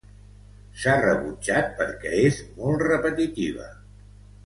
S'ha 0.83 0.95
rebutjat 1.03 1.69
perquè 1.83 2.15
és 2.23 2.41
molt 2.59 2.85
repetitiva. 2.89 3.73